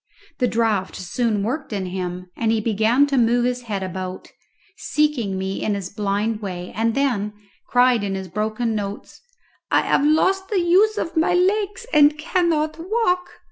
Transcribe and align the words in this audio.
The 0.39 0.47
draught 0.47 0.95
soon 0.95 1.43
worked 1.43 1.71
in 1.71 1.85
him, 1.85 2.25
and 2.35 2.51
he 2.51 2.59
began 2.59 3.05
to 3.05 3.19
move 3.19 3.45
his 3.45 3.61
head 3.61 3.83
about, 3.83 4.31
seeking 4.75 5.37
me 5.37 5.61
in 5.61 5.75
his 5.75 5.91
blind 5.91 6.41
way, 6.41 6.73
and 6.75 6.95
then 6.95 7.33
cried 7.67 8.03
in 8.03 8.15
his 8.15 8.27
broken 8.27 8.73
notes, 8.73 9.21
"I 9.69 9.81
have 9.81 10.03
lost 10.03 10.49
the 10.49 10.59
use 10.59 10.97
of 10.97 11.15
my 11.15 11.35
legs 11.35 11.85
and 11.93 12.17
cannot 12.17 12.77
walk. 12.79 13.29